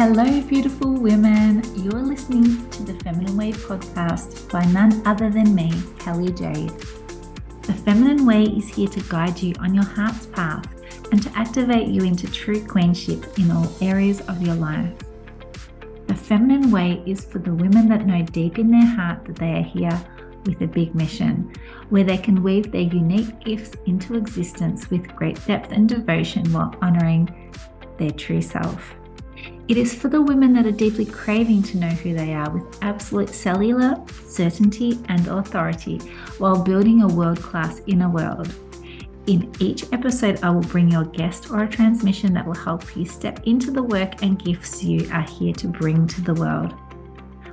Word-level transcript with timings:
Hello, 0.00 0.40
beautiful 0.40 0.94
women. 0.94 1.62
You're 1.76 2.00
listening 2.00 2.70
to 2.70 2.82
the 2.84 2.94
Feminine 3.04 3.36
Way 3.36 3.52
podcast 3.52 4.50
by 4.50 4.64
none 4.64 5.06
other 5.06 5.28
than 5.28 5.54
me, 5.54 5.70
Kelly 5.98 6.32
Jade. 6.32 6.70
The 7.60 7.74
Feminine 7.74 8.24
Way 8.24 8.44
is 8.44 8.66
here 8.66 8.88
to 8.88 9.00
guide 9.10 9.38
you 9.42 9.52
on 9.60 9.74
your 9.74 9.84
heart's 9.84 10.24
path 10.24 10.66
and 11.12 11.22
to 11.22 11.30
activate 11.38 11.88
you 11.88 12.02
into 12.02 12.32
true 12.32 12.66
queenship 12.66 13.38
in 13.38 13.50
all 13.50 13.70
areas 13.82 14.22
of 14.22 14.40
your 14.40 14.54
life. 14.54 14.90
The 16.06 16.14
Feminine 16.14 16.70
Way 16.70 17.02
is 17.04 17.26
for 17.26 17.38
the 17.38 17.54
women 17.54 17.86
that 17.90 18.06
know 18.06 18.22
deep 18.22 18.58
in 18.58 18.70
their 18.70 18.86
heart 18.86 19.26
that 19.26 19.36
they 19.36 19.52
are 19.52 19.62
here 19.62 20.02
with 20.46 20.62
a 20.62 20.66
big 20.66 20.94
mission, 20.94 21.52
where 21.90 22.04
they 22.04 22.16
can 22.16 22.42
weave 22.42 22.72
their 22.72 22.80
unique 22.80 23.38
gifts 23.40 23.76
into 23.84 24.14
existence 24.14 24.88
with 24.88 25.14
great 25.14 25.44
depth 25.46 25.72
and 25.72 25.90
devotion 25.90 26.50
while 26.54 26.74
honoring 26.80 27.52
their 27.98 28.12
true 28.12 28.40
self. 28.40 28.94
It 29.68 29.76
is 29.76 29.94
for 29.94 30.08
the 30.08 30.20
women 30.20 30.52
that 30.54 30.66
are 30.66 30.72
deeply 30.72 31.06
craving 31.06 31.62
to 31.64 31.78
know 31.78 31.88
who 31.88 32.12
they 32.12 32.34
are 32.34 32.50
with 32.50 32.78
absolute 32.82 33.28
cellular 33.28 33.94
certainty 34.26 34.98
and 35.08 35.26
authority 35.28 35.98
while 36.38 36.62
building 36.62 37.02
a 37.02 37.08
world 37.08 37.40
class 37.40 37.80
inner 37.86 38.10
world. 38.10 38.52
In 39.26 39.52
each 39.60 39.84
episode, 39.92 40.42
I 40.42 40.50
will 40.50 40.62
bring 40.62 40.90
you 40.90 41.00
a 41.00 41.04
guest 41.04 41.50
or 41.50 41.62
a 41.62 41.68
transmission 41.68 42.34
that 42.34 42.46
will 42.46 42.54
help 42.54 42.96
you 42.96 43.04
step 43.04 43.40
into 43.46 43.70
the 43.70 43.82
work 43.82 44.22
and 44.22 44.42
gifts 44.42 44.82
you 44.82 45.08
are 45.12 45.22
here 45.22 45.52
to 45.54 45.68
bring 45.68 46.06
to 46.08 46.20
the 46.20 46.34
world. 46.34 46.74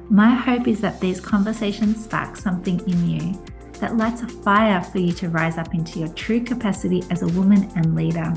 My 0.10 0.34
hope 0.34 0.68
is 0.68 0.82
that 0.82 1.00
these 1.00 1.20
conversations 1.20 2.06
spark 2.06 2.38
something 2.38 2.80
in 2.90 3.10
you 3.10 3.46
that 3.74 3.98
lights 3.98 4.24
a 4.24 4.28
fire 4.28 4.82
for 4.82 5.00
you 5.00 5.12
to 5.12 5.30
rise 5.30 5.58
up 5.58 5.74
into 5.74 6.00
your 6.00 6.08
true 6.10 6.42
capacity 6.42 7.04
as 7.12 7.22
a 7.22 7.28
woman 7.28 7.70
and 7.76 7.96
leader. 7.96 8.34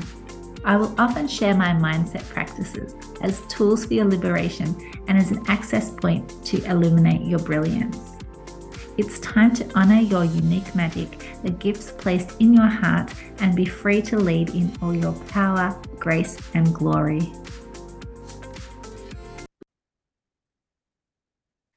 I 0.63 0.77
will 0.77 0.93
often 0.99 1.27
share 1.27 1.55
my 1.55 1.69
mindset 1.69 2.27
practices 2.29 2.95
as 3.21 3.41
tools 3.47 3.85
for 3.85 3.95
your 3.95 4.05
liberation 4.05 4.75
and 5.07 5.17
as 5.17 5.31
an 5.31 5.43
access 5.47 5.89
point 5.89 6.45
to 6.45 6.63
illuminate 6.65 7.25
your 7.25 7.39
brilliance. 7.39 7.97
It's 8.97 9.19
time 9.19 9.55
to 9.55 9.67
honor 9.73 9.99
your 9.99 10.23
unique 10.23 10.75
magic, 10.75 11.25
the 11.41 11.49
gifts 11.49 11.91
placed 11.91 12.39
in 12.39 12.53
your 12.53 12.67
heart, 12.67 13.11
and 13.39 13.55
be 13.55 13.65
free 13.65 14.03
to 14.03 14.17
lead 14.17 14.51
in 14.51 14.71
all 14.83 14.93
your 14.93 15.13
power, 15.29 15.75
grace, 15.97 16.37
and 16.53 16.71
glory. 16.75 17.31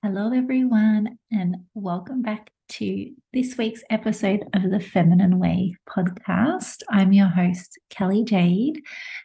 Hello, 0.03 0.31
everyone, 0.35 1.19
and 1.33 1.57
welcome 1.73 2.21
back 2.21 2.51
to 2.69 3.11
this 3.33 3.57
week's 3.59 3.83
episode 3.91 4.45
of 4.55 4.71
the 4.71 4.81
Feminine 4.81 5.39
Way 5.39 5.77
podcast. 5.89 6.83
I'm 6.89 7.13
your 7.13 7.29
host, 7.29 7.79
Kelly 7.91 8.25
Jade, 8.25 8.81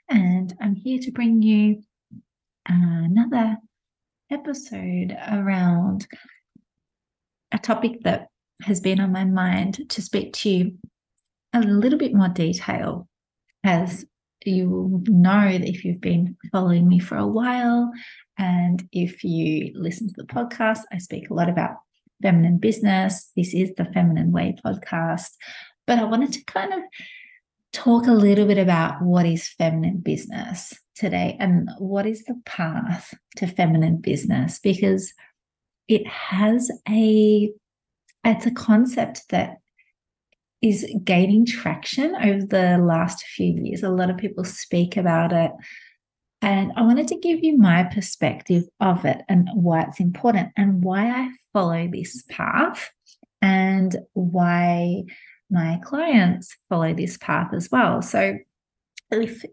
and 0.09 0.53
I'm 0.61 0.75
here 0.75 0.99
to 0.99 1.11
bring 1.11 1.41
you 1.41 1.81
another 2.67 3.57
episode 4.31 5.17
around 5.31 6.07
a 7.51 7.57
topic 7.57 8.03
that 8.03 8.27
has 8.63 8.81
been 8.81 8.99
on 8.99 9.11
my 9.11 9.23
mind 9.25 9.89
to 9.89 10.01
speak 10.01 10.33
to 10.33 10.49
you 10.49 10.77
a 11.53 11.61
little 11.61 11.99
bit 11.99 12.13
more 12.13 12.29
detail. 12.29 13.07
As 13.63 14.05
you 14.45 14.69
will 14.69 15.03
know 15.07 15.51
that 15.51 15.67
if 15.67 15.85
you've 15.85 16.01
been 16.01 16.35
following 16.51 16.87
me 16.87 16.99
for 16.99 17.17
a 17.17 17.27
while, 17.27 17.91
and 18.37 18.87
if 18.91 19.23
you 19.23 19.71
listen 19.75 20.07
to 20.07 20.13
the 20.17 20.23
podcast, 20.23 20.81
I 20.91 20.97
speak 20.97 21.29
a 21.29 21.33
lot 21.33 21.49
about 21.49 21.77
feminine 22.21 22.57
business. 22.57 23.31
This 23.35 23.53
is 23.53 23.71
the 23.75 23.85
Feminine 23.85 24.31
Way 24.31 24.55
podcast. 24.65 25.31
But 25.87 25.99
I 25.99 26.03
wanted 26.03 26.33
to 26.33 26.43
kind 26.45 26.73
of 26.73 26.79
talk 27.73 28.07
a 28.07 28.13
little 28.13 28.45
bit 28.45 28.57
about 28.57 29.01
what 29.01 29.25
is 29.25 29.47
feminine 29.47 29.97
business 29.97 30.73
today 30.95 31.37
and 31.39 31.69
what 31.77 32.05
is 32.05 32.23
the 32.25 32.39
path 32.45 33.13
to 33.37 33.47
feminine 33.47 33.97
business 33.97 34.59
because 34.59 35.13
it 35.87 36.05
has 36.07 36.69
a 36.89 37.51
it's 38.25 38.45
a 38.45 38.51
concept 38.51 39.23
that 39.29 39.57
is 40.61 40.85
gaining 41.03 41.45
traction 41.45 42.15
over 42.15 42.45
the 42.45 42.77
last 42.77 43.23
few 43.23 43.61
years. 43.63 43.81
A 43.81 43.89
lot 43.89 44.09
of 44.09 44.17
people 44.17 44.43
speak 44.43 44.97
about 44.97 45.31
it. 45.31 45.51
And 46.41 46.71
I 46.75 46.81
wanted 46.81 47.07
to 47.09 47.19
give 47.19 47.39
you 47.43 47.57
my 47.57 47.83
perspective 47.83 48.63
of 48.79 49.05
it 49.05 49.21
and 49.29 49.49
why 49.53 49.83
it's 49.83 49.99
important 49.99 50.49
and 50.57 50.83
why 50.83 51.09
I 51.09 51.29
follow 51.59 51.89
this 51.91 52.23
path 52.29 52.89
and 53.41 53.97
why 54.13 55.03
my 55.51 55.79
clients 55.83 56.55
follow 56.69 56.93
this 56.93 57.17
path 57.17 57.53
as 57.53 57.69
well. 57.69 58.01
So 58.01 58.37
if 59.11 59.43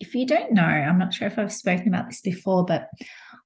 if 0.00 0.14
you 0.14 0.26
don't 0.26 0.52
know, 0.52 0.62
I'm 0.62 0.98
not 0.98 1.14
sure 1.14 1.28
if 1.28 1.38
I've 1.38 1.52
spoken 1.52 1.88
about 1.88 2.08
this 2.08 2.22
before, 2.22 2.64
but 2.64 2.88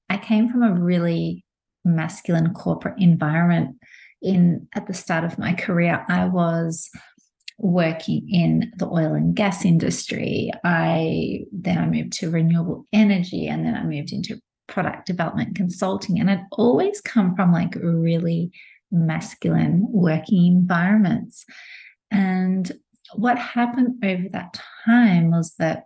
I 0.09 0.17
came 0.17 0.49
from 0.49 0.63
a 0.63 0.73
really 0.73 1.45
masculine 1.83 2.53
corporate 2.53 2.99
environment 2.99 3.75
in 4.21 4.67
at 4.73 4.87
the 4.87 4.93
start 4.93 5.23
of 5.23 5.37
my 5.37 5.53
career. 5.53 6.05
I 6.07 6.25
was 6.25 6.89
working 7.59 8.29
in 8.29 8.71
the 8.77 8.87
oil 8.87 9.13
and 9.13 9.35
gas 9.35 9.65
industry. 9.65 10.51
I 10.63 11.41
then 11.51 11.77
I 11.79 11.85
moved 11.85 12.13
to 12.13 12.31
renewable 12.31 12.85
energy 12.93 13.47
and 13.47 13.65
then 13.65 13.75
I 13.75 13.83
moved 13.83 14.13
into 14.13 14.39
product 14.67 15.05
development 15.05 15.55
consulting. 15.55 16.19
And 16.19 16.29
I'd 16.29 16.45
always 16.51 17.01
come 17.01 17.35
from 17.35 17.51
like 17.51 17.75
really 17.75 18.51
masculine 18.91 19.85
working 19.89 20.45
environments. 20.45 21.45
And 22.11 22.71
what 23.15 23.37
happened 23.37 24.03
over 24.03 24.29
that 24.29 24.59
time 24.85 25.31
was 25.31 25.55
that 25.55 25.85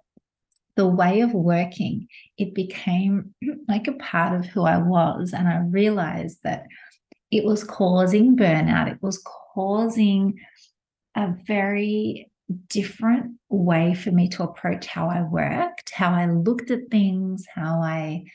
the 0.75 0.87
way 0.87 1.21
of 1.21 1.33
working, 1.33 2.07
it 2.37 2.53
became 2.53 3.33
like 3.67 3.87
a 3.87 3.93
part 3.93 4.39
of 4.39 4.45
who 4.45 4.63
I 4.63 4.77
was. 4.77 5.33
And 5.33 5.47
I 5.47 5.59
realized 5.59 6.39
that 6.43 6.65
it 7.31 7.45
was 7.45 7.63
causing 7.63 8.35
burnout, 8.35 8.91
it 8.91 9.01
was 9.01 9.23
causing 9.53 10.39
a 11.15 11.33
very 11.45 12.29
different 12.67 13.33
way 13.49 13.93
for 13.93 14.11
me 14.11 14.27
to 14.27 14.43
approach 14.43 14.85
how 14.85 15.07
I 15.07 15.21
worked, 15.21 15.91
how 15.93 16.11
I 16.13 16.25
looked 16.25 16.71
at 16.71 16.89
things, 16.89 17.45
how 17.53 17.81
I 17.81 18.25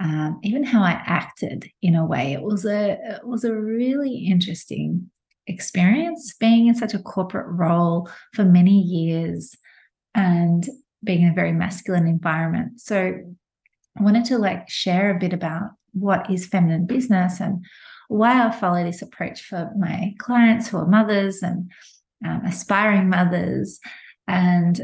um, 0.00 0.38
even 0.42 0.64
how 0.64 0.82
I 0.82 0.92
acted 0.92 1.70
in 1.82 1.94
a 1.94 2.06
way. 2.06 2.32
It 2.32 2.42
was 2.42 2.64
a 2.64 2.98
it 3.16 3.26
was 3.26 3.44
a 3.44 3.54
really 3.54 4.14
interesting 4.14 5.10
experience 5.46 6.34
being 6.38 6.68
in 6.68 6.74
such 6.74 6.94
a 6.94 6.98
corporate 6.98 7.46
role 7.48 8.08
for 8.34 8.44
many 8.44 8.80
years 8.80 9.56
and 10.14 10.68
being 11.02 11.22
in 11.22 11.30
a 11.30 11.34
very 11.34 11.52
masculine 11.52 12.06
environment. 12.06 12.80
So 12.80 13.18
I 13.98 14.02
wanted 14.02 14.24
to 14.26 14.38
like 14.38 14.68
share 14.68 15.10
a 15.10 15.18
bit 15.18 15.32
about 15.32 15.70
what 15.92 16.30
is 16.30 16.46
feminine 16.46 16.86
business 16.86 17.40
and 17.40 17.64
why 18.08 18.46
I 18.46 18.50
follow 18.50 18.84
this 18.84 19.02
approach 19.02 19.42
for 19.42 19.70
my 19.76 20.14
clients 20.18 20.68
who 20.68 20.78
are 20.78 20.86
mothers 20.86 21.42
and 21.42 21.70
um, 22.24 22.42
aspiring 22.44 23.08
mothers 23.08 23.80
and 24.26 24.80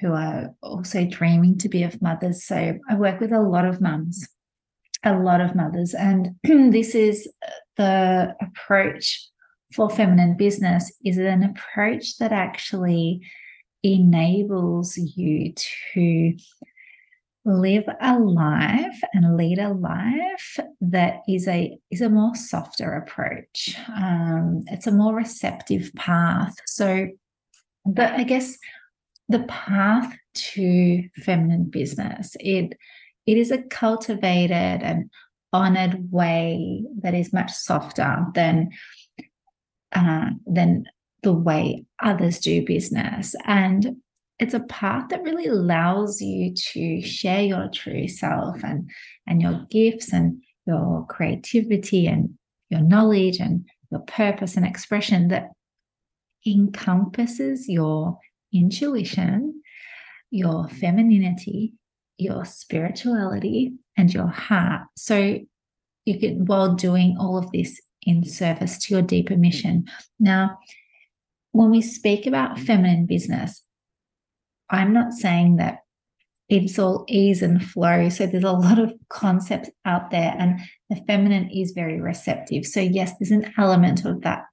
who 0.00 0.12
are 0.12 0.54
also 0.62 1.04
dreaming 1.04 1.58
to 1.58 1.68
be 1.68 1.82
of 1.82 2.00
mothers. 2.00 2.44
So 2.44 2.78
I 2.88 2.94
work 2.94 3.20
with 3.20 3.32
a 3.32 3.40
lot 3.40 3.64
of 3.64 3.80
mums, 3.80 4.26
a 5.04 5.18
lot 5.18 5.40
of 5.40 5.54
mothers. 5.54 5.94
And 5.94 6.36
this 6.72 6.94
is 6.94 7.28
the 7.76 8.34
approach 8.40 9.28
for 9.74 9.88
feminine 9.88 10.36
business 10.36 10.92
is 11.04 11.18
an 11.18 11.42
approach 11.42 12.18
that 12.18 12.32
actually 12.32 13.22
enables 13.82 14.96
you 14.96 15.52
to 15.94 16.36
live 17.44 17.84
a 18.00 18.18
life 18.18 19.00
and 19.12 19.36
lead 19.36 19.58
a 19.58 19.70
life 19.70 20.60
that 20.80 21.16
is 21.28 21.48
a 21.48 21.76
is 21.90 22.00
a 22.00 22.08
more 22.08 22.34
softer 22.36 22.94
approach 22.94 23.76
um, 23.96 24.62
it's 24.68 24.86
a 24.86 24.92
more 24.92 25.12
receptive 25.12 25.90
path 25.96 26.54
so 26.66 27.08
but 27.84 28.12
i 28.12 28.22
guess 28.22 28.56
the 29.28 29.40
path 29.48 30.16
to 30.34 31.02
feminine 31.24 31.64
business 31.64 32.36
it 32.38 32.74
it 33.26 33.38
is 33.38 33.50
a 33.50 33.62
cultivated 33.62 34.82
and 34.82 35.10
honored 35.52 36.10
way 36.10 36.84
that 37.02 37.14
is 37.14 37.32
much 37.32 37.52
softer 37.52 38.26
than 38.34 38.70
uh, 39.92 40.30
than 40.46 40.84
the 41.22 41.32
way 41.32 41.84
others 42.02 42.38
do 42.40 42.64
business. 42.64 43.34
And 43.44 43.96
it's 44.38 44.54
a 44.54 44.60
path 44.60 45.10
that 45.10 45.22
really 45.22 45.46
allows 45.46 46.20
you 46.20 46.54
to 46.54 47.02
share 47.02 47.42
your 47.42 47.68
true 47.72 48.08
self 48.08 48.64
and 48.64 48.90
and 49.26 49.40
your 49.40 49.66
gifts 49.70 50.12
and 50.12 50.42
your 50.66 51.06
creativity 51.08 52.06
and 52.06 52.30
your 52.70 52.80
knowledge 52.80 53.38
and 53.38 53.66
your 53.90 54.00
purpose 54.00 54.56
and 54.56 54.66
expression 54.66 55.28
that 55.28 55.50
encompasses 56.46 57.68
your 57.68 58.18
intuition, 58.52 59.62
your 60.30 60.68
femininity, 60.68 61.74
your 62.22 62.44
spirituality, 62.44 63.72
and 63.96 64.12
your 64.12 64.28
heart. 64.28 64.82
So 64.96 65.40
you 66.04 66.18
can, 66.18 66.46
while 66.46 66.74
doing 66.74 67.16
all 67.18 67.36
of 67.36 67.50
this 67.52 67.80
in 68.02 68.24
service 68.24 68.78
to 68.78 68.94
your 68.94 69.02
deeper 69.02 69.36
mission. 69.36 69.84
Now, 70.18 70.58
when 71.52 71.70
we 71.70 71.82
speak 71.82 72.26
about 72.26 72.58
feminine 72.58 73.06
business, 73.06 73.62
I'm 74.70 74.92
not 74.92 75.12
saying 75.12 75.56
that 75.56 75.80
it's 76.48 76.78
all 76.78 77.04
ease 77.08 77.42
and 77.42 77.64
flow. 77.64 78.08
So 78.08 78.26
there's 78.26 78.44
a 78.44 78.52
lot 78.52 78.78
of 78.78 78.92
concepts 79.08 79.70
out 79.84 80.10
there, 80.10 80.34
and 80.38 80.60
the 80.90 80.96
feminine 81.06 81.50
is 81.50 81.72
very 81.72 82.00
receptive. 82.00 82.66
So, 82.66 82.80
yes, 82.80 83.12
there's 83.18 83.30
an 83.30 83.52
element 83.56 84.04
of 84.04 84.22
that. 84.22 84.44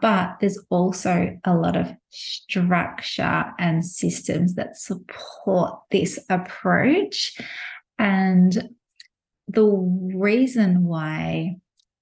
But 0.00 0.36
there's 0.40 0.58
also 0.70 1.36
a 1.44 1.54
lot 1.54 1.76
of 1.76 1.92
structure 2.10 3.44
and 3.58 3.84
systems 3.84 4.54
that 4.54 4.76
support 4.76 5.80
this 5.90 6.18
approach. 6.28 7.36
And 7.98 8.70
the 9.48 9.64
reason 9.64 10.84
why 10.84 11.56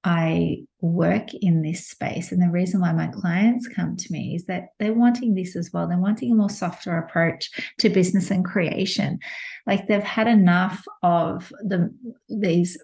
I 0.06 0.58
work 0.81 1.34
in 1.34 1.62
this 1.62 1.88
space. 1.88 2.31
And 2.31 2.40
the 2.40 2.48
reason 2.48 2.81
why 2.81 2.93
my 2.93 3.08
clients 3.08 3.66
come 3.66 3.96
to 3.96 4.12
me 4.12 4.37
is 4.37 4.46
that 4.46 4.69
they're 4.78 4.94
wanting 4.94 5.34
this 5.34 5.56
as 5.56 5.72
well. 5.72 5.88
They're 5.88 5.99
wanting 5.99 6.31
a 6.31 6.37
more 6.37 6.49
softer 6.49 6.96
approach 6.96 7.50
to 7.81 7.88
business 7.88 8.31
and 8.31 8.44
creation. 8.44 9.19
Like 9.66 9.88
they've 9.88 10.00
had 10.00 10.28
enough 10.28 10.84
of 11.02 11.52
the 11.60 11.92
these 12.28 12.78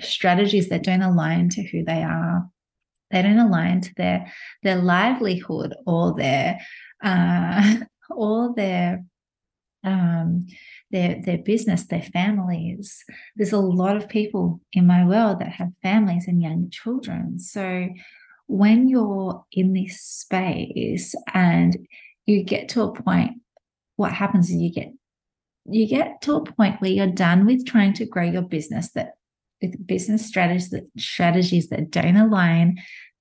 strategies 0.00 0.68
that 0.68 0.84
don't 0.84 1.02
align 1.02 1.48
to 1.50 1.64
who 1.64 1.84
they 1.84 2.04
are. 2.04 2.48
They 3.10 3.22
don't 3.22 3.38
align 3.38 3.80
to 3.82 3.94
their 3.94 4.32
their 4.62 4.76
livelihood 4.76 5.74
or 5.86 6.14
their 6.14 6.60
uh, 7.02 7.76
or 8.10 8.54
their 8.54 9.04
um, 9.84 10.46
their 10.90 11.20
their 11.22 11.38
business, 11.38 11.86
their 11.86 12.02
families. 12.02 13.04
There's 13.36 13.52
a 13.52 13.58
lot 13.58 13.96
of 13.96 14.08
people 14.08 14.60
in 14.72 14.86
my 14.86 15.06
world 15.06 15.40
that 15.40 15.52
have 15.52 15.72
families 15.82 16.26
and 16.28 16.42
young 16.42 16.70
children. 16.70 17.38
So 17.38 17.88
when 18.46 18.88
you're 18.88 19.44
in 19.52 19.74
this 19.74 20.00
space 20.00 21.14
and 21.32 21.86
you 22.26 22.42
get 22.42 22.70
to 22.70 22.82
a 22.82 22.92
point, 22.92 23.40
what 23.96 24.12
happens 24.12 24.50
is 24.50 24.56
you 24.56 24.72
get 24.72 24.92
you 25.70 25.86
get 25.86 26.22
to 26.22 26.34
a 26.34 26.44
point 26.44 26.80
where 26.80 26.90
you're 26.90 27.06
done 27.06 27.44
with 27.44 27.66
trying 27.66 27.92
to 27.92 28.06
grow 28.06 28.24
your 28.24 28.42
business 28.42 28.90
that 28.92 29.12
with 29.60 29.86
business 29.86 30.26
strategies 30.26 30.70
that 30.70 30.84
strategies 30.98 31.68
that 31.68 31.90
don't 31.90 32.16
align 32.16 32.78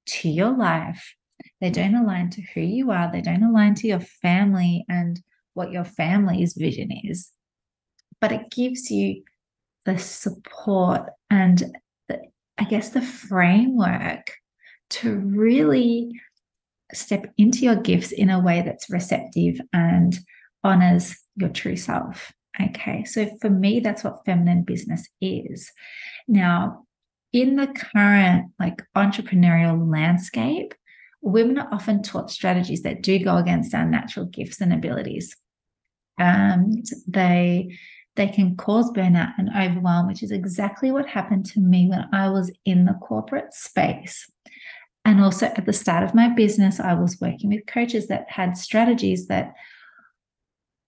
to 0.07 0.30
your 0.30 0.56
life. 0.56 1.13
They 1.62 1.69
don't 1.69 1.95
align 1.95 2.30
to 2.31 2.42
who 2.54 2.62
you 2.62 2.92
are. 2.92 3.12
They 3.12 3.22
don't 3.22 3.44
align 3.44 3.75
to 3.75 3.88
your 3.88 4.00
family 4.00 4.86
and 4.88 5.19
what 5.54 5.72
your 5.72 5.84
family's 5.84 6.54
vision 6.54 6.89
is. 6.92 7.31
But 8.22 8.31
it 8.31 8.51
gives 8.51 8.89
you 8.92 9.24
the 9.86 9.98
support 9.98 11.10
and 11.30 11.63
the, 12.07 12.19
I 12.57 12.63
guess 12.66 12.90
the 12.90 13.01
framework 13.01 14.31
to 14.90 15.16
really 15.16 16.12
step 16.94 17.33
into 17.38 17.60
your 17.60 17.75
gifts 17.75 18.12
in 18.12 18.30
a 18.30 18.40
way 18.40 18.62
that's 18.62 18.90
receptive 18.90 19.60
and 19.74 20.18
honors 20.63 21.16
your 21.36 21.50
true 21.50 21.75
self. 21.75 22.31
Okay, 22.59 23.04
so 23.04 23.30
for 23.39 23.50
me, 23.50 23.80
that's 23.80 24.04
what 24.04 24.25
feminine 24.25 24.63
business 24.63 25.07
is. 25.21 25.71
Now, 26.27 26.86
in 27.33 27.56
the 27.56 27.68
current 27.68 28.51
like 28.59 28.81
entrepreneurial 28.95 29.92
landscape, 29.92 30.74
women 31.21 31.59
are 31.59 31.71
often 31.71 32.01
taught 32.01 32.31
strategies 32.31 32.81
that 32.83 33.01
do 33.04 33.19
go 33.19 33.38
against 33.38 33.74
our 33.74 33.86
natural 33.86 34.25
gifts 34.25 34.62
and 34.62 34.74
abilities. 34.74 35.36
And 36.18 36.86
they 37.07 37.77
they 38.15 38.27
can 38.27 38.56
cause 38.56 38.89
burnout 38.92 39.33
and 39.38 39.50
overwhelm, 39.56 40.07
which 40.07 40.24
is 40.24 40.31
exactly 40.31 40.92
what 40.92 41.06
happened 41.07 41.45
to 41.45 41.59
me 41.59 41.88
when 41.88 42.06
I 42.12 42.30
was 42.30 42.51
in 42.65 42.86
the 42.86 42.95
corporate 42.95 43.54
space. 43.54 44.27
And 45.06 45.21
also 45.21 45.45
at 45.45 45.65
the 45.68 45.74
start 45.74 46.04
of 46.04 46.15
my 46.15 46.27
business, 46.33 46.80
I 46.80 46.95
was 46.95 47.21
working 47.21 47.51
with 47.51 47.68
coaches 47.68 48.07
that 48.07 48.25
had 48.27 48.57
strategies 48.57 49.27
that 49.27 49.54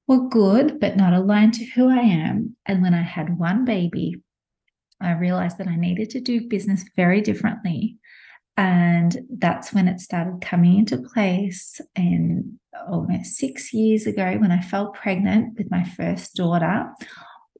were 0.09 0.27
good, 0.27 0.79
but 0.79 0.97
not 0.97 1.13
aligned 1.13 1.53
to 1.53 1.65
who 1.65 1.87
I 1.87 1.99
am. 2.01 2.55
And 2.65 2.81
when 2.81 2.95
I 2.95 3.03
had 3.03 3.37
one 3.37 3.63
baby, 3.63 4.15
I 4.99 5.11
realized 5.11 5.59
that 5.59 5.67
I 5.67 5.75
needed 5.75 6.09
to 6.09 6.19
do 6.19 6.49
business 6.49 6.83
very 6.95 7.21
differently. 7.21 7.97
And 8.57 9.15
that's 9.37 9.71
when 9.71 9.87
it 9.87 10.01
started 10.01 10.41
coming 10.41 10.79
into 10.79 10.97
place. 10.97 11.79
And 11.95 12.59
almost 12.89 13.35
six 13.35 13.71
years 13.71 14.07
ago, 14.07 14.35
when 14.39 14.51
I 14.51 14.61
fell 14.61 14.91
pregnant 14.91 15.59
with 15.59 15.69
my 15.69 15.83
first 15.83 16.35
daughter, 16.35 16.87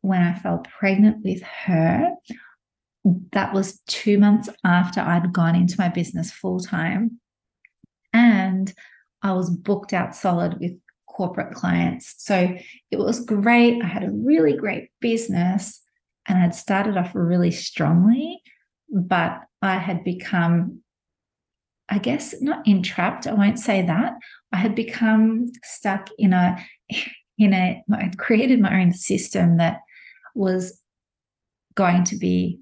when 0.02 0.24
I 0.24 0.34
fell 0.34 0.66
pregnant 0.80 1.24
with 1.24 1.44
her, 1.44 2.10
that 3.32 3.54
was 3.54 3.80
two 3.88 4.18
months 4.18 4.50
after 4.66 5.02
I'd 5.02 5.32
gone 5.32 5.56
into 5.56 5.76
my 5.78 5.90
business 5.90 6.32
full 6.32 6.60
time. 6.60 7.20
And 8.12 8.74
I 9.22 9.34
was 9.34 9.52
booked 9.52 9.94
out 9.94 10.16
solid 10.16 10.60
with 10.60 10.74
corporate 11.20 11.54
clients. 11.54 12.16
So 12.20 12.56
it 12.92 12.98
was 12.98 13.26
great. 13.26 13.84
I 13.84 13.88
had 13.88 14.06
a 14.06 14.12
really 14.12 14.56
great 14.56 14.88
business 15.02 15.82
and 16.30 16.38
I'd 16.38 16.56
started 16.56 16.96
off 16.96 17.12
really 17.14 17.52
strongly, 17.52 18.42
but 18.90 19.42
I 19.62 19.76
had 19.80 20.06
become 20.06 20.82
I 21.92 21.98
guess 21.98 22.40
not 22.40 22.66
entrapped, 22.68 23.28
I 23.28 23.34
won't 23.34 23.60
say 23.60 23.82
that. 23.82 24.14
I 24.54 24.58
had 24.58 24.76
become 24.76 25.48
stuck 25.62 26.08
in 26.18 26.32
a 26.32 26.66
in 27.38 27.54
a 27.54 27.84
I 27.92 28.12
created 28.18 28.62
my 28.62 28.80
own 28.82 28.94
system 28.94 29.58
that 29.58 29.82
was 30.36 30.80
going 31.76 32.06
to 32.06 32.16
be 32.16 32.62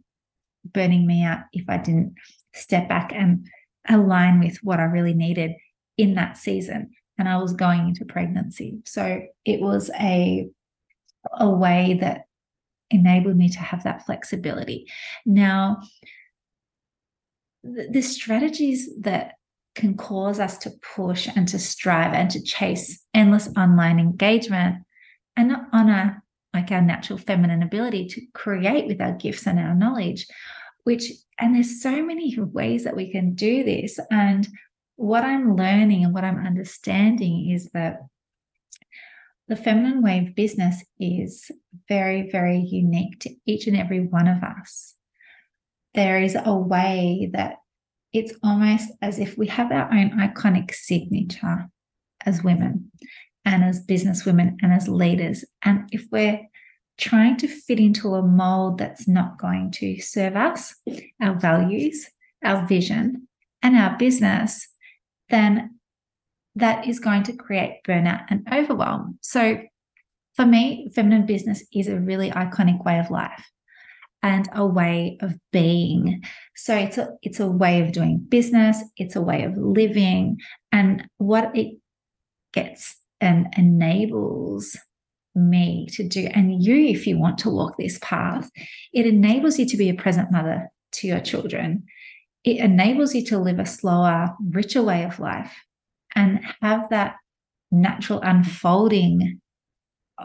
burning 0.65 1.05
me 1.05 1.23
out 1.23 1.41
if 1.53 1.65
I 1.69 1.77
didn't 1.77 2.15
step 2.55 2.89
back 2.89 3.11
and 3.13 3.45
align 3.87 4.39
with 4.39 4.57
what 4.63 4.79
I 4.79 4.85
really 4.85 5.13
needed 5.13 5.51
in 5.95 6.15
that 6.15 6.37
season. 6.37 6.89
And 7.17 7.27
I 7.27 7.37
was 7.37 7.53
going 7.53 7.87
into 7.87 8.05
pregnancy. 8.05 8.79
So 8.85 9.21
it 9.45 9.59
was 9.59 9.89
a 9.99 10.49
a 11.33 11.49
way 11.49 11.97
that 11.99 12.25
enabled 12.89 13.35
me 13.35 13.49
to 13.49 13.59
have 13.59 13.83
that 13.83 14.05
flexibility. 14.05 14.87
Now, 15.25 15.81
the, 17.63 18.01
strategies 18.01 18.89
that 19.01 19.33
can 19.75 19.97
cause 19.97 20.39
us 20.39 20.57
to 20.59 20.71
push 20.95 21.27
and 21.35 21.47
to 21.49 21.59
strive 21.59 22.13
and 22.13 22.29
to 22.31 22.41
chase 22.41 23.03
endless 23.13 23.49
online 23.57 23.99
engagement 23.99 24.77
and 25.35 25.55
honor 25.73 26.23
like 26.53 26.71
our 26.71 26.81
natural 26.81 27.19
feminine 27.19 27.61
ability 27.61 28.07
to 28.07 28.21
create 28.33 28.87
with 28.87 29.01
our 29.01 29.11
gifts 29.11 29.45
and 29.45 29.59
our 29.59 29.75
knowledge 29.75 30.25
which 30.83 31.11
and 31.37 31.53
there's 31.53 31.81
so 31.81 32.03
many 32.03 32.35
ways 32.39 32.85
that 32.85 32.95
we 32.95 33.11
can 33.11 33.35
do 33.35 33.63
this 33.63 33.99
and 34.09 34.47
what 34.97 35.23
i'm 35.23 35.55
learning 35.55 36.03
and 36.03 36.13
what 36.13 36.23
i'm 36.23 36.45
understanding 36.45 37.49
is 37.49 37.69
that 37.73 38.01
the 39.47 39.55
feminine 39.55 40.03
wave 40.03 40.35
business 40.35 40.83
is 40.99 41.49
very 41.87 42.29
very 42.29 42.59
unique 42.59 43.19
to 43.19 43.33
each 43.45 43.65
and 43.67 43.77
every 43.77 44.01
one 44.01 44.27
of 44.27 44.43
us 44.43 44.95
there 45.93 46.21
is 46.21 46.37
a 46.45 46.53
way 46.53 47.29
that 47.33 47.55
it's 48.13 48.33
almost 48.43 48.91
as 49.01 49.19
if 49.19 49.37
we 49.37 49.47
have 49.47 49.71
our 49.71 49.91
own 49.91 50.11
iconic 50.11 50.73
signature 50.73 51.69
as 52.25 52.43
women 52.43 52.91
and 53.45 53.63
as 53.63 53.79
business 53.79 54.25
women 54.25 54.57
and 54.61 54.73
as 54.73 54.87
leaders. 54.87 55.45
And 55.63 55.87
if 55.91 56.05
we're 56.11 56.41
trying 56.97 57.37
to 57.37 57.47
fit 57.47 57.79
into 57.79 58.15
a 58.15 58.21
mold 58.21 58.77
that's 58.77 59.07
not 59.07 59.39
going 59.39 59.71
to 59.71 59.99
serve 60.01 60.35
us, 60.35 60.75
our 61.21 61.35
values, 61.35 62.07
our 62.43 62.67
vision, 62.67 63.27
and 63.61 63.75
our 63.75 63.97
business, 63.97 64.67
then 65.29 65.79
that 66.55 66.87
is 66.87 66.99
going 66.99 67.23
to 67.23 67.33
create 67.33 67.81
burnout 67.87 68.25
and 68.29 68.47
overwhelm. 68.51 69.19
So, 69.21 69.59
for 70.35 70.45
me, 70.45 70.91
feminine 70.93 71.25
business 71.25 71.65
is 71.73 71.87
a 71.87 71.99
really 71.99 72.29
iconic 72.29 72.83
way 72.85 72.99
of 72.99 73.09
life 73.09 73.43
and 74.21 74.47
a 74.53 74.65
way 74.65 75.17
of 75.21 75.35
being. 75.51 76.21
So 76.55 76.75
it's 76.75 76.97
a 76.97 77.09
it's 77.21 77.39
a 77.39 77.47
way 77.47 77.81
of 77.81 77.91
doing 77.91 78.19
business, 78.19 78.83
it's 78.97 79.15
a 79.15 79.21
way 79.21 79.43
of 79.43 79.57
living, 79.57 80.37
and 80.71 81.07
what 81.17 81.55
it 81.55 81.77
gets 82.53 82.95
and 83.19 83.47
enables 83.57 84.77
me 85.35 85.87
to 85.91 86.07
do, 86.07 86.27
and 86.33 86.63
you, 86.63 86.87
if 86.87 87.05
you 87.05 87.17
want 87.17 87.37
to 87.39 87.49
walk 87.49 87.77
this 87.77 87.99
path, 88.01 88.49
it 88.93 89.05
enables 89.05 89.59
you 89.59 89.65
to 89.67 89.77
be 89.77 89.89
a 89.89 89.93
present 89.93 90.31
mother 90.31 90.69
to 90.93 91.07
your 91.07 91.19
children. 91.19 91.83
It 92.47 92.63
enables 92.63 93.13
you 93.13 93.25
to 93.25 93.39
live 93.39 93.59
a 93.59 93.65
slower, 93.65 94.33
richer 94.41 94.81
way 94.81 95.03
of 95.03 95.19
life 95.19 95.53
and 96.15 96.39
have 96.61 96.89
that 96.91 97.17
natural 97.71 98.21
unfolding 98.21 99.41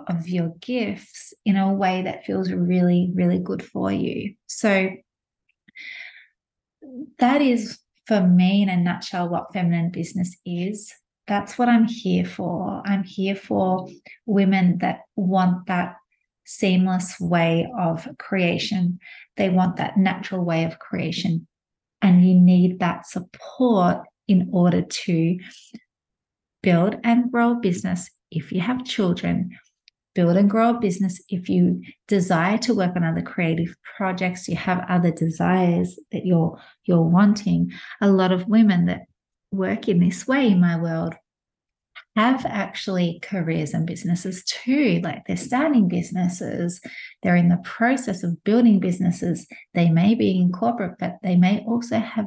of 0.07 0.29
your 0.29 0.53
gifts 0.61 1.35
in 1.45 1.57
a 1.57 1.73
way 1.73 2.01
that 2.03 2.25
feels 2.25 2.53
really, 2.53 3.11
really 3.13 3.41
good 3.41 3.61
for 3.61 3.91
you. 3.91 4.35
So 4.47 4.91
that 7.19 7.43
is 7.43 7.81
for 8.07 8.21
me 8.21 8.63
in 8.63 8.69
a 8.69 8.77
nutshell 8.77 9.29
what 9.29 9.53
feminine 9.53 9.91
business 9.91 10.37
is. 10.47 10.95
That's 11.27 11.59
what 11.59 11.69
I'm 11.69 11.89
here 11.89 12.25
for. 12.25 12.83
I'm 12.87 13.03
here 13.03 13.35
for 13.35 13.89
women 14.27 14.79
that 14.79 15.01
want 15.17 15.67
that 15.67 15.97
seamless 16.45 17.19
way 17.19 17.69
of 17.77 18.07
creation. 18.21 19.01
They 19.37 19.49
want 19.49 19.75
that 19.79 19.97
natural 19.97 20.45
way 20.45 20.63
of 20.63 20.79
creation. 20.79 21.49
And 22.03 22.27
you 22.27 22.35
need 22.35 22.81
that 22.81 23.07
support 23.07 23.99
in 24.29 24.51
order 24.53 24.83
to 24.83 25.39
build 26.63 26.97
and 27.05 27.31
grow 27.31 27.53
a 27.53 27.61
business 27.61 28.11
if 28.31 28.53
you 28.53 28.61
have 28.61 28.85
children 28.85 29.51
build 30.15 30.37
and 30.37 30.51
grow 30.51 30.71
a 30.71 30.81
business, 30.81 31.21
if 31.29 31.49
you 31.49 31.83
desire 32.09 32.59
to 32.59 32.75
work 32.75 32.95
on 32.97 33.05
other 33.05 33.23
creative 33.23 33.75
projects, 33.97 34.49
you 34.49 34.57
have 34.57 34.85
other 34.89 35.11
desires 35.11 35.99
that 36.13 36.27
you're 36.27 36.59
you're 36.85 37.03
wanting. 37.03 37.73
A 38.01 38.11
lot 38.11 38.33
of 38.33 38.49
women 38.49 38.87
that 38.87 39.03
work 39.51 39.89
in 39.89 40.01
this 40.01 40.27
way 40.27 40.49
in 40.49 40.61
my 40.61 40.79
world 40.79 41.15
have 42.17 42.45
actually 42.45 43.21
careers 43.23 43.73
and 43.73 43.87
businesses 43.87 44.45
too. 44.45 45.01
Like 45.03 45.27
they're 45.27 45.37
starting 45.37 45.89
businesses, 45.89 46.81
they're 47.23 47.37
in 47.37 47.49
the 47.49 47.63
process 47.65 48.23
of 48.23 48.43
building 48.45 48.81
businesses. 48.81 49.47
They 49.75 49.89
may 49.91 50.15
be 50.15 50.37
in 50.39 50.53
corporate, 50.53 50.97
but 50.99 51.17
they 51.23 51.37
may 51.37 51.61
also 51.67 51.99
have 51.99 52.27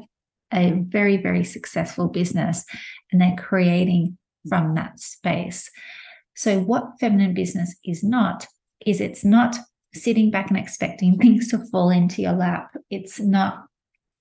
a 0.54 0.72
very, 0.72 1.18
very 1.18 1.44
successful 1.44 2.08
business 2.08 2.66
and 3.12 3.22
they're 3.22 3.36
creating 3.38 4.18
from 4.48 4.76
that 4.76 5.00
space. 5.00 5.70
So, 6.36 6.60
what 6.60 7.00
feminine 7.00 7.34
business 7.34 7.76
is 7.84 8.04
not, 8.04 8.48
is 8.86 9.00
it's 9.02 9.24
not 9.24 9.58
sitting 9.94 10.32
back 10.32 10.50
and 10.50 10.60
expecting 10.60 11.18
things 11.22 11.50
to 11.50 11.66
fall 11.68 11.90
into 11.90 12.22
your 12.22 12.34
lap. 12.34 12.76
It's 12.90 13.20
not, 13.20 13.66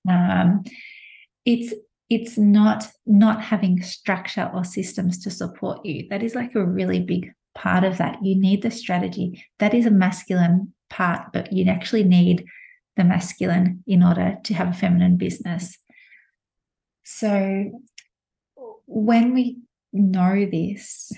um, 0.09 0.65
it's 1.45 1.75
it's 2.11 2.37
not 2.37 2.87
not 3.07 3.43
having 3.43 3.83
structure 3.83 4.51
or 4.53 4.65
systems 4.65 5.19
to 5.19 5.31
support 5.31 5.85
you. 5.85 6.07
That 6.11 6.23
is 6.23 6.35
like 6.35 6.55
a 6.55 6.65
really 6.65 7.01
big 7.01 7.33
part 7.55 7.85
of 7.85 7.99
that. 7.99 8.23
You 8.23 8.39
need 8.39 8.63
the 8.63 8.71
strategy. 8.71 9.45
That 9.59 9.75
is 9.75 9.87
a 9.87 9.91
masculine 9.91 10.73
part, 10.91 11.33
but 11.33 11.53
you 11.53 11.71
actually 11.71 12.05
need 12.05 12.45
the 12.97 13.05
masculine 13.05 13.83
in 13.87 14.03
order 14.03 14.37
to 14.45 14.55
have 14.55 14.69
a 14.69 14.73
feminine 14.73 15.17
business. 15.17 15.79
So 17.05 17.83
when 18.87 19.35
we 19.35 19.59
know 19.93 20.47
this, 20.47 21.13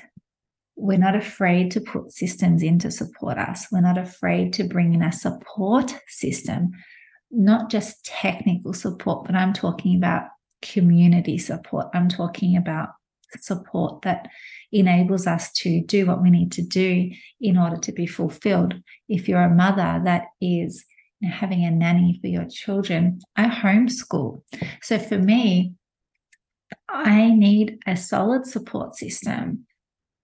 we're 0.77 0.99
not 0.99 1.17
afraid 1.17 1.71
to 1.73 1.81
put 1.81 2.13
systems 2.13 2.63
in 2.63 2.79
to 2.81 2.91
support 2.91 3.39
us. 3.39 3.67
We're 3.73 3.81
not 3.81 3.99
afraid 3.99 4.53
to 4.55 4.65
bring 4.65 4.95
in 4.95 5.03
a 5.03 5.13
support 5.13 5.95
system, 6.07 6.73
not 7.31 7.71
just 7.71 8.05
technical 8.05 8.73
support, 8.73 9.27
but 9.27 9.35
I'm 9.35 9.53
talking 9.53 9.97
about 9.97 10.29
community 10.63 11.39
support. 11.39 11.89
I'm 11.95 12.09
talking 12.09 12.57
about 12.57 12.91
support 13.41 14.03
that 14.03 14.29
enables 14.73 15.27
us 15.27 15.53
to 15.53 15.81
do 15.83 16.07
what 16.07 16.23
we 16.23 16.31
need 16.31 16.53
to 16.53 16.63
do 16.63 17.11
in 17.41 17.59
order 17.59 17.77
to 17.79 17.93
be 17.93 18.07
fulfilled. 18.07 18.75
If 19.09 19.29
you're 19.29 19.43
a 19.43 19.55
mother 19.55 20.01
that 20.05 20.27
is 20.41 20.85
having 21.23 21.65
a 21.65 21.71
nanny 21.71 22.19
for 22.21 22.29
your 22.29 22.47
children, 22.49 23.21
I 23.37 23.47
homeschool. 23.47 24.43
So 24.83 24.99
for 24.99 25.19
me, 25.19 25.75
I 26.89 27.31
need 27.31 27.79
a 27.87 27.97
solid 27.97 28.47
support 28.47 28.97
system. 28.97 29.67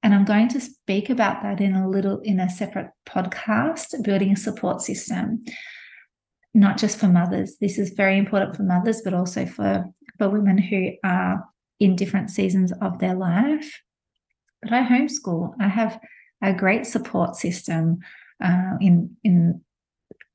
And 0.03 0.15
I'm 0.15 0.25
going 0.25 0.49
to 0.49 0.61
speak 0.61 1.11
about 1.11 1.43
that 1.43 1.61
in 1.61 1.75
a 1.75 1.89
little 1.89 2.19
in 2.21 2.41
a 2.41 2.51
separate 2.51 2.91
podcast, 3.07 4.03
building 4.03 4.33
a 4.33 4.37
support 4.37 4.81
system, 4.81 5.45
not 6.55 6.79
just 6.79 6.99
for 6.99 7.09
mothers. 7.09 7.57
This 7.61 7.79
is 7.79 7.91
very 7.91 8.19
important 8.19 8.57
for 8.57 8.63
mothers, 8.63 9.01
but 9.03 9.15
also 9.15 9.47
for, 9.47 9.87
for 10.19 10.29
women 10.29 10.59
who 10.59 10.93
are 11.05 11.45
in 11.81 11.97
different 11.97 12.31
seasons 12.31 12.73
of 12.81 12.99
their 12.99 13.15
life. 13.15 13.81
But 14.63 14.73
I 14.73 14.83
homeschool. 14.83 15.55
I 15.61 15.69
have 15.69 15.99
a 16.43 16.53
great 16.53 16.87
support 16.87 17.37
system 17.37 17.99
uh, 18.43 18.77
in 18.81 19.17
in 19.25 19.63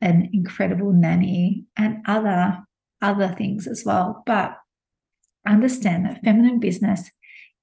an 0.02 0.30
incredible 0.34 0.92
nanny 0.94 1.66
and 1.78 2.04
other 2.08 2.60
other 3.02 3.30
things 3.30 3.68
as 3.68 3.84
well. 3.86 4.24
But 4.26 4.58
understand 5.46 6.06
that 6.06 6.24
feminine 6.24 6.60
business 6.60 7.10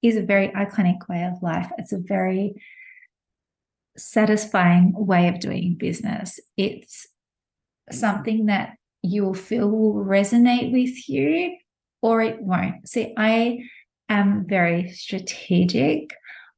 is 0.01 0.17
a 0.17 0.21
very 0.21 0.49
iconic 0.49 1.07
way 1.09 1.23
of 1.23 1.41
life. 1.41 1.69
It's 1.77 1.93
a 1.93 1.97
very 1.97 2.61
satisfying 3.97 4.93
way 4.95 5.27
of 5.27 5.39
doing 5.39 5.75
business. 5.75 6.39
It's 6.57 7.07
something 7.91 8.47
that 8.47 8.75
you 9.01 9.23
will 9.23 9.33
feel 9.33 9.69
will 9.69 10.05
resonate 10.05 10.71
with 10.71 11.07
you 11.07 11.55
or 12.01 12.21
it 12.21 12.41
won't. 12.41 12.87
See, 12.87 13.13
I 13.17 13.59
am 14.09 14.45
very 14.47 14.91
strategic. 14.91 16.11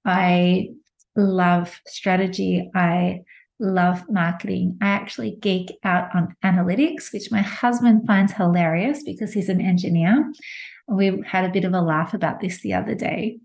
I 0.06 0.70
love 1.16 1.80
strategy. 1.86 2.70
I 2.76 3.22
love 3.60 4.04
marketing. 4.10 4.78
I 4.82 4.88
actually 4.88 5.38
geek 5.42 5.72
out 5.84 6.10
on 6.16 6.36
analytics, 6.44 7.12
which 7.12 7.32
my 7.32 7.42
husband 7.42 8.06
finds 8.06 8.34
hilarious 8.34 9.04
because 9.04 9.34
he's 9.34 9.50
an 9.50 9.62
engineer. 9.62 10.32
We 10.88 11.22
had 11.26 11.46
a 11.46 11.52
bit 11.52 11.66
of 11.66 11.74
a 11.74 11.82
laugh 11.82 12.14
about 12.14 12.40
this 12.40 12.62
the 12.62 12.74
other 12.74 12.96
day. 12.96 13.40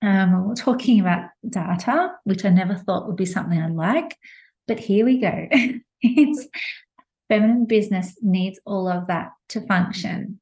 Um, 0.00 0.46
we 0.46 0.52
are 0.52 0.56
talking 0.56 1.00
about 1.00 1.28
data, 1.48 2.12
which 2.24 2.44
I 2.44 2.48
never 2.48 2.74
thought 2.74 3.06
would 3.06 3.16
be 3.16 3.26
something 3.26 3.60
I'd 3.60 3.72
like, 3.72 4.16
but 4.66 4.80
here 4.80 5.04
we 5.04 5.18
go. 5.18 5.48
it's 6.00 6.46
feminine 7.32 7.64
business 7.64 8.14
needs 8.20 8.60
all 8.66 8.86
of 8.86 9.06
that 9.06 9.30
to 9.48 9.66
function. 9.66 10.38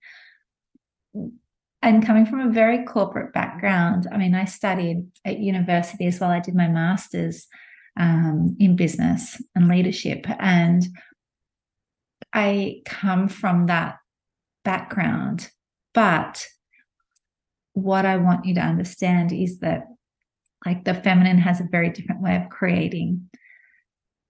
And 1.83 2.05
coming 2.05 2.27
from 2.27 2.41
a 2.41 2.53
very 2.53 2.85
corporate 2.85 3.33
background, 3.33 4.09
I 4.11 4.19
mean, 4.19 4.35
I 4.35 4.45
studied 4.45 5.07
at 5.25 5.39
university 5.39 6.07
as 6.07 6.19
well. 6.19 6.31
I 6.31 6.41
did 6.41 6.57
my 6.57 6.67
master's 6.67 7.47
um, 7.97 8.57
in 8.59 8.75
business 8.75 9.41
and 9.55 9.69
leadership. 9.69 10.27
And 10.41 10.85
I 12.33 12.83
come 12.85 13.29
from 13.29 13.67
that 13.67 13.99
background. 14.65 15.49
But 15.95 16.45
what 17.75 18.05
I 18.05 18.17
want 18.17 18.47
you 18.47 18.55
to 18.55 18.61
understand 18.61 19.31
is 19.31 19.61
that, 19.61 19.85
like, 20.67 20.85
the 20.85 20.95
feminine 20.95 21.39
has 21.39 21.61
a 21.61 21.69
very 21.71 21.91
different 21.91 22.21
way 22.21 22.35
of 22.35 22.51
creating. 22.51 23.31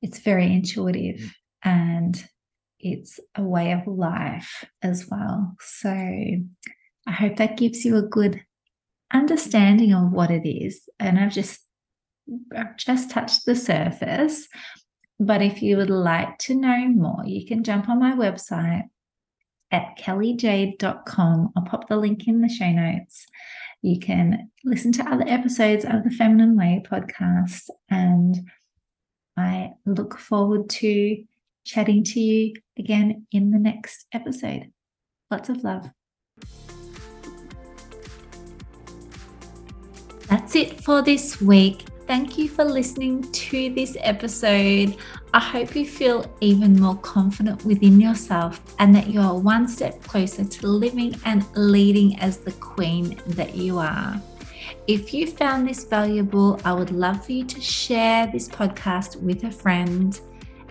It's 0.02 0.18
very 0.18 0.52
intuitive 0.52 1.34
and 1.64 2.22
it's 2.80 3.20
a 3.34 3.42
way 3.42 3.72
of 3.72 3.86
life 3.86 4.64
as 4.82 5.06
well. 5.08 5.56
So 5.60 5.90
I 5.90 7.12
hope 7.12 7.36
that 7.36 7.56
gives 7.56 7.84
you 7.84 7.96
a 7.96 8.02
good 8.02 8.42
understanding 9.12 9.92
of 9.92 10.12
what 10.12 10.30
it 10.30 10.48
is. 10.48 10.88
And 10.98 11.18
I've 11.18 11.32
just 11.32 11.60
I've 12.56 12.76
just 12.76 13.10
touched 13.10 13.44
the 13.44 13.56
surface. 13.56 14.46
But 15.18 15.42
if 15.42 15.62
you 15.62 15.76
would 15.76 15.90
like 15.90 16.38
to 16.38 16.54
know 16.54 16.88
more, 16.88 17.22
you 17.26 17.46
can 17.46 17.62
jump 17.62 17.88
on 17.88 17.98
my 17.98 18.12
website 18.12 18.84
at 19.70 19.98
kellyjade.com. 19.98 21.52
I'll 21.56 21.64
pop 21.64 21.88
the 21.88 21.96
link 21.96 22.26
in 22.26 22.40
the 22.40 22.48
show 22.48 22.70
notes. 22.70 23.26
You 23.82 23.98
can 23.98 24.50
listen 24.64 24.92
to 24.92 25.10
other 25.10 25.24
episodes 25.26 25.84
of 25.84 26.04
the 26.04 26.10
Feminine 26.10 26.56
Way 26.56 26.82
podcast. 26.90 27.68
And 27.90 28.50
I 29.36 29.72
look 29.86 30.18
forward 30.18 30.68
to 30.70 31.24
chatting 31.64 32.04
to 32.04 32.20
you 32.20 32.54
again 32.80 33.26
in 33.30 33.52
the 33.52 33.58
next 33.58 34.06
episode. 34.12 34.72
Lots 35.30 35.48
of 35.48 35.62
love. 35.62 35.90
That's 40.28 40.56
it 40.56 40.80
for 40.82 41.02
this 41.02 41.40
week. 41.40 41.84
Thank 42.06 42.38
you 42.38 42.48
for 42.48 42.64
listening 42.64 43.22
to 43.30 43.72
this 43.72 43.96
episode. 44.00 44.96
I 45.32 45.38
hope 45.38 45.76
you 45.76 45.86
feel 45.86 46.26
even 46.40 46.80
more 46.80 46.96
confident 46.96 47.64
within 47.64 48.00
yourself 48.00 48.60
and 48.80 48.92
that 48.96 49.06
you 49.06 49.20
are 49.20 49.38
one 49.38 49.68
step 49.68 50.02
closer 50.02 50.44
to 50.44 50.66
living 50.66 51.14
and 51.24 51.46
leading 51.54 52.18
as 52.18 52.38
the 52.38 52.50
queen 52.52 53.20
that 53.28 53.54
you 53.54 53.78
are. 53.78 54.20
If 54.88 55.14
you 55.14 55.28
found 55.28 55.68
this 55.68 55.84
valuable, 55.84 56.60
I 56.64 56.72
would 56.72 56.90
love 56.90 57.24
for 57.26 57.32
you 57.32 57.44
to 57.44 57.60
share 57.60 58.26
this 58.26 58.48
podcast 58.48 59.22
with 59.22 59.44
a 59.44 59.50
friend. 59.52 60.20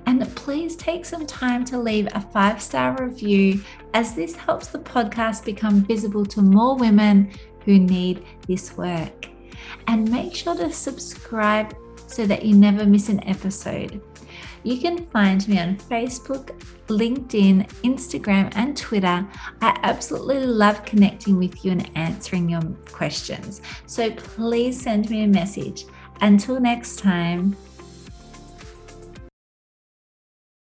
And 0.09 0.35
please 0.35 0.75
take 0.75 1.05
some 1.05 1.27
time 1.27 1.63
to 1.65 1.77
leave 1.77 2.07
a 2.15 2.19
five 2.19 2.63
star 2.63 2.97
review 2.99 3.61
as 3.93 4.15
this 4.15 4.35
helps 4.35 4.65
the 4.65 4.79
podcast 4.79 5.45
become 5.45 5.85
visible 5.85 6.25
to 6.25 6.41
more 6.41 6.75
women 6.75 7.31
who 7.63 7.77
need 7.77 8.25
this 8.47 8.75
work 8.75 9.27
and 9.85 10.09
make 10.09 10.33
sure 10.33 10.55
to 10.55 10.73
subscribe 10.73 11.75
so 12.07 12.25
that 12.25 12.43
you 12.43 12.55
never 12.55 12.87
miss 12.87 13.09
an 13.09 13.23
episode. 13.29 14.01
You 14.63 14.79
can 14.79 15.05
find 15.11 15.47
me 15.47 15.59
on 15.59 15.77
Facebook, 15.77 16.59
LinkedIn, 16.87 17.69
Instagram, 17.83 18.51
and 18.55 18.75
Twitter. 18.75 19.27
I 19.61 19.79
absolutely 19.83 20.47
love 20.47 20.85
connecting 20.85 21.37
with 21.37 21.63
you 21.63 21.73
and 21.73 21.91
answering 21.93 22.49
your 22.49 22.63
questions. 22.91 23.61
So 23.85 24.09
please 24.09 24.81
send 24.81 25.11
me 25.11 25.25
a 25.25 25.27
message. 25.27 25.85
Until 26.21 26.59
next 26.59 26.97
time, 26.97 27.55